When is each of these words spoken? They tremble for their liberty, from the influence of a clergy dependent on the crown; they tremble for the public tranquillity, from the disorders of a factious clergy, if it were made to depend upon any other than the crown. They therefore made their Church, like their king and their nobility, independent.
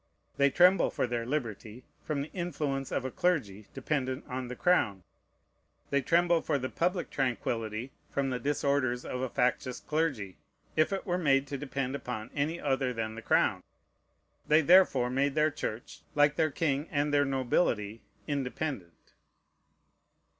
They 0.37 0.49
tremble 0.49 0.89
for 0.89 1.05
their 1.05 1.27
liberty, 1.27 1.85
from 2.03 2.23
the 2.23 2.31
influence 2.33 2.91
of 2.91 3.05
a 3.05 3.11
clergy 3.11 3.67
dependent 3.71 4.25
on 4.27 4.47
the 4.47 4.55
crown; 4.55 5.03
they 5.91 6.01
tremble 6.01 6.41
for 6.41 6.57
the 6.57 6.69
public 6.71 7.11
tranquillity, 7.11 7.91
from 8.09 8.31
the 8.31 8.39
disorders 8.39 9.05
of 9.05 9.21
a 9.21 9.29
factious 9.29 9.79
clergy, 9.79 10.39
if 10.75 10.91
it 10.91 11.05
were 11.05 11.19
made 11.19 11.45
to 11.49 11.57
depend 11.59 11.93
upon 11.93 12.31
any 12.33 12.59
other 12.59 12.93
than 12.93 13.13
the 13.13 13.21
crown. 13.21 13.61
They 14.47 14.61
therefore 14.61 15.11
made 15.11 15.35
their 15.35 15.51
Church, 15.51 16.01
like 16.15 16.35
their 16.35 16.49
king 16.49 16.87
and 16.89 17.13
their 17.13 17.23
nobility, 17.23 18.01
independent. 18.25 19.13